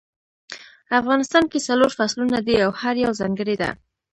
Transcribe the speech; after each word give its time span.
افغانستان 0.99 1.43
کې 1.51 1.59
څلور 1.67 1.91
فصلونه 1.97 2.39
دي 2.47 2.55
او 2.65 2.71
هر 2.81 2.95
یو 3.05 3.11
ځانګړی 3.19 3.55
ده 3.61 3.69